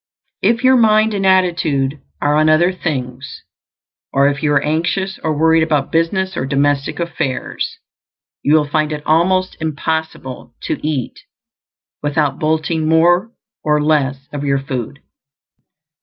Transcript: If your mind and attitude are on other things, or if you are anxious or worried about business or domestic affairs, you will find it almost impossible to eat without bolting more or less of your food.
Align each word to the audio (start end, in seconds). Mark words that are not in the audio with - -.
If 0.41 0.63
your 0.63 0.77
mind 0.77 1.13
and 1.13 1.27
attitude 1.27 2.01
are 2.21 2.35
on 2.35 2.49
other 2.49 2.71
things, 2.73 3.43
or 4.11 4.27
if 4.29 4.41
you 4.41 4.51
are 4.51 4.63
anxious 4.63 5.19
or 5.23 5.37
worried 5.37 5.61
about 5.61 5.91
business 5.91 6.35
or 6.35 6.47
domestic 6.47 6.99
affairs, 6.99 7.77
you 8.41 8.55
will 8.55 8.67
find 8.67 8.91
it 8.91 9.05
almost 9.05 9.57
impossible 9.61 10.55
to 10.63 10.79
eat 10.81 11.19
without 12.01 12.39
bolting 12.39 12.89
more 12.89 13.31
or 13.63 13.79
less 13.79 14.27
of 14.33 14.43
your 14.43 14.57
food. 14.57 15.01